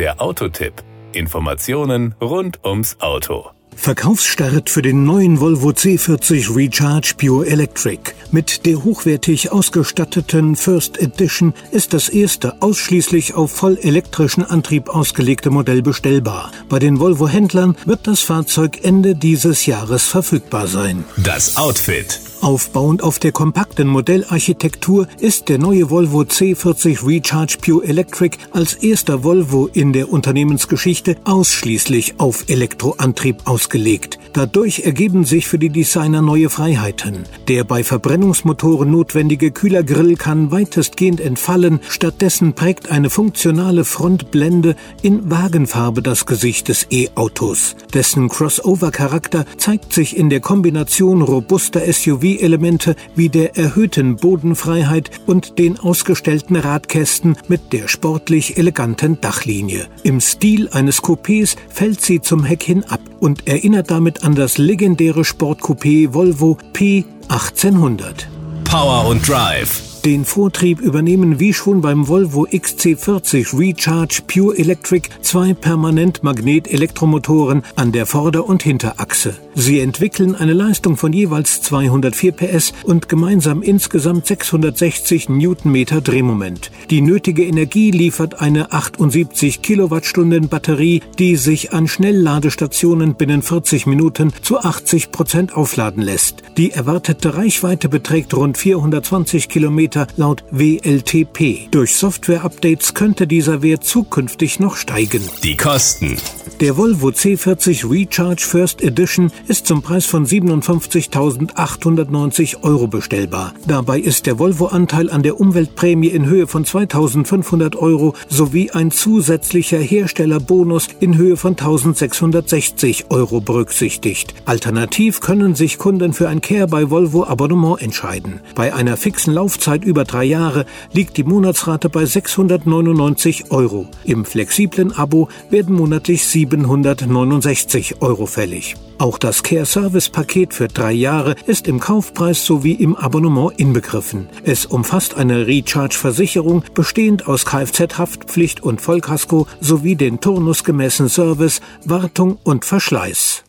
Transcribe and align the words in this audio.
Der 0.00 0.18
Autotipp. 0.18 0.72
Informationen 1.12 2.14
rund 2.22 2.64
ums 2.64 2.96
Auto. 3.00 3.50
Verkaufsstart 3.76 4.70
für 4.70 4.80
den 4.80 5.04
neuen 5.04 5.40
Volvo 5.40 5.72
C40 5.72 6.56
Recharge 6.56 7.12
Pure 7.18 7.46
Electric. 7.46 8.12
Mit 8.30 8.64
der 8.64 8.82
hochwertig 8.82 9.52
ausgestatteten 9.52 10.56
First 10.56 10.98
Edition 10.98 11.52
ist 11.70 11.92
das 11.92 12.08
erste 12.08 12.62
ausschließlich 12.62 13.34
auf 13.34 13.50
vollelektrischen 13.50 14.42
Antrieb 14.42 14.88
ausgelegte 14.88 15.50
Modell 15.50 15.82
bestellbar. 15.82 16.50
Bei 16.70 16.78
den 16.78 16.98
Volvo-Händlern 16.98 17.76
wird 17.84 18.06
das 18.06 18.22
Fahrzeug 18.22 18.82
Ende 18.82 19.14
dieses 19.14 19.66
Jahres 19.66 20.06
verfügbar 20.06 20.66
sein. 20.66 21.04
Das 21.18 21.58
Outfit. 21.58 22.29
Aufbauend 22.40 23.02
auf 23.02 23.18
der 23.18 23.32
kompakten 23.32 23.86
Modellarchitektur 23.86 25.06
ist 25.18 25.50
der 25.50 25.58
neue 25.58 25.90
Volvo 25.90 26.22
C40 26.22 27.06
Recharge 27.06 27.58
Pure 27.60 27.84
Electric 27.84 28.38
als 28.52 28.74
erster 28.74 29.22
Volvo 29.24 29.68
in 29.70 29.92
der 29.92 30.10
Unternehmensgeschichte 30.10 31.16
ausschließlich 31.24 32.14
auf 32.18 32.48
Elektroantrieb 32.48 33.42
ausgelegt. 33.44 34.18
Dadurch 34.32 34.80
ergeben 34.80 35.24
sich 35.24 35.48
für 35.48 35.58
die 35.58 35.68
Designer 35.68 36.22
neue 36.22 36.48
Freiheiten. 36.48 37.24
Der 37.48 37.64
bei 37.64 37.84
Verbrennungsmotoren 37.84 38.90
notwendige 38.90 39.50
Kühlergrill 39.50 40.16
kann 40.16 40.50
weitestgehend 40.50 41.20
entfallen, 41.20 41.80
stattdessen 41.88 42.54
prägt 42.54 42.90
eine 42.90 43.10
funktionale 43.10 43.84
Frontblende 43.84 44.76
in 45.02 45.30
Wagenfarbe 45.30 46.00
das 46.00 46.24
Gesicht 46.24 46.68
des 46.68 46.86
E-Autos. 46.90 47.76
Dessen 47.92 48.28
Crossover-Charakter 48.28 49.44
zeigt 49.58 49.92
sich 49.92 50.16
in 50.16 50.30
der 50.30 50.40
Kombination 50.40 51.20
robuster 51.20 51.80
SUV 51.92 52.29
Elemente 52.38 52.94
wie 53.16 53.28
der 53.28 53.56
erhöhten 53.56 54.16
Bodenfreiheit 54.16 55.10
und 55.26 55.58
den 55.58 55.78
ausgestellten 55.78 56.56
Radkästen 56.56 57.36
mit 57.48 57.72
der 57.72 57.88
sportlich 57.88 58.58
eleganten 58.58 59.20
Dachlinie. 59.20 59.88
Im 60.02 60.20
Stil 60.20 60.68
eines 60.70 61.02
Coupés 61.02 61.56
fällt 61.68 62.00
sie 62.00 62.20
zum 62.20 62.44
Heck 62.44 62.62
hin 62.62 62.84
ab 62.84 63.00
und 63.18 63.48
erinnert 63.48 63.90
damit 63.90 64.24
an 64.24 64.34
das 64.34 64.58
legendäre 64.58 65.22
Sportcoupé 65.22 66.12
Volvo 66.12 66.58
P1800. 66.74 68.26
Power 68.64 69.08
und 69.08 69.26
Drive. 69.26 69.89
Den 70.04 70.24
Vortrieb 70.24 70.80
übernehmen 70.80 71.40
wie 71.40 71.52
schon 71.52 71.82
beim 71.82 72.08
Volvo 72.08 72.46
XC40 72.46 73.58
Recharge 73.58 74.22
Pure 74.26 74.56
Electric 74.56 75.10
zwei 75.20 75.52
permanent 75.52 76.22
Magnet-Elektromotoren 76.22 77.64
an 77.76 77.92
der 77.92 78.06
Vorder- 78.06 78.48
und 78.48 78.62
Hinterachse. 78.62 79.34
Sie 79.54 79.78
entwickeln 79.78 80.34
eine 80.34 80.54
Leistung 80.54 80.96
von 80.96 81.12
jeweils 81.12 81.60
204 81.60 82.32
PS 82.32 82.72
und 82.84 83.10
gemeinsam 83.10 83.60
insgesamt 83.60 84.26
660 84.26 85.28
Newtonmeter 85.28 86.00
Drehmoment. 86.00 86.70
Die 86.88 87.02
nötige 87.02 87.44
Energie 87.44 87.90
liefert 87.90 88.40
eine 88.40 88.72
78 88.72 89.60
Kilowattstunden 89.60 90.48
Batterie, 90.48 91.02
die 91.18 91.36
sich 91.36 91.74
an 91.74 91.88
Schnellladestationen 91.88 93.16
binnen 93.16 93.42
40 93.42 93.84
Minuten 93.84 94.32
zu 94.40 94.60
80 94.60 95.12
Prozent 95.12 95.54
aufladen 95.54 96.02
lässt. 96.02 96.42
Die 96.56 96.70
erwartete 96.70 97.36
Reichweite 97.36 97.90
beträgt 97.90 98.32
rund 98.32 98.56
420 98.56 99.50
Kilometer 99.50 99.89
Kilometer 99.90 100.06
laut 100.16 100.42
WLTP. 100.50 101.68
Durch 101.70 101.94
Software-Updates 101.96 102.94
könnte 102.94 103.26
dieser 103.26 103.60
Wert 103.62 103.84
zukünftig 103.84 104.58
noch 104.60 104.76
steigen. 104.76 105.22
Die 105.42 105.56
Kosten. 105.56 106.16
Der 106.60 106.76
Volvo 106.76 107.08
C40 107.08 107.90
Recharge 107.90 108.42
First 108.42 108.82
Edition 108.82 109.32
ist 109.46 109.66
zum 109.66 109.80
Preis 109.82 110.04
von 110.04 110.26
57.890 110.26 112.62
Euro 112.62 112.86
bestellbar. 112.86 113.54
Dabei 113.66 113.98
ist 113.98 114.26
der 114.26 114.38
Volvo-Anteil 114.38 115.08
an 115.10 115.22
der 115.22 115.40
Umweltprämie 115.40 116.08
in 116.08 116.26
Höhe 116.26 116.46
von 116.46 116.66
2.500 116.66 117.76
Euro 117.76 118.14
sowie 118.28 118.70
ein 118.72 118.90
zusätzlicher 118.90 119.78
Herstellerbonus 119.78 120.88
in 121.00 121.16
Höhe 121.16 121.38
von 121.38 121.56
1.660 121.56 123.04
Euro 123.08 123.40
berücksichtigt. 123.40 124.34
Alternativ 124.44 125.20
können 125.20 125.54
sich 125.54 125.78
Kunden 125.78 126.12
für 126.12 126.28
ein 126.28 126.42
Care 126.42 126.68
bei 126.68 126.90
Volvo 126.90 127.24
Abonnement 127.24 127.80
entscheiden. 127.80 128.40
Bei 128.54 128.74
einer 128.74 128.98
fixen 128.98 129.32
Laufzeit 129.32 129.79
über 129.84 130.04
drei 130.04 130.24
Jahre 130.24 130.66
liegt 130.92 131.16
die 131.16 131.24
Monatsrate 131.24 131.88
bei 131.88 132.04
699 132.04 133.50
Euro. 133.50 133.88
Im 134.04 134.24
flexiblen 134.24 134.92
Abo 134.92 135.28
werden 135.50 135.74
monatlich 135.74 136.26
7 136.26 136.50
769 136.50 138.02
Euro 138.02 138.26
fällig. 138.26 138.76
Auch 138.98 139.18
das 139.18 139.42
Care 139.42 139.64
Service 139.64 140.10
Paket 140.10 140.52
für 140.52 140.68
drei 140.68 140.92
Jahre 140.92 141.34
ist 141.46 141.66
im 141.68 141.80
Kaufpreis 141.80 142.44
sowie 142.44 142.72
im 142.72 142.96
Abonnement 142.96 143.58
inbegriffen. 143.58 144.28
Es 144.44 144.66
umfasst 144.66 145.16
eine 145.16 145.46
Recharge-Versicherung 145.46 146.64
bestehend 146.74 147.26
aus 147.26 147.46
Kfz-Haftpflicht 147.46 148.62
und 148.62 148.80
Vollkasko 148.80 149.46
sowie 149.60 149.96
den 149.96 150.20
turnusgemäßen 150.20 151.08
Service, 151.08 151.60
Wartung 151.84 152.38
und 152.44 152.64
Verschleiß. 152.64 153.44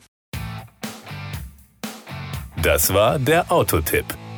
Das 2.62 2.94
war 2.94 3.20
der 3.20 3.52
Autotipp. 3.52 4.06